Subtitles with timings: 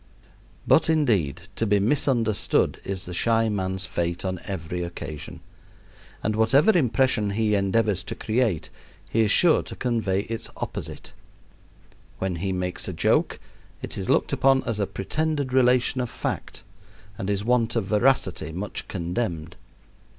[0.65, 5.41] But, indeed, to be misunderstood is the shy man's fate on every occasion;
[6.23, 8.71] and whatever impression he endeavors to create,
[9.07, 11.13] he is sure to convey its opposite.
[12.17, 13.39] When he makes a joke,
[13.83, 16.63] it is looked upon as a pretended relation of fact
[17.15, 19.55] and his want of veracity much condemned.